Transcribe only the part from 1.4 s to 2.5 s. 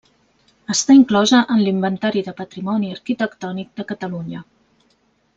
en l'Inventari del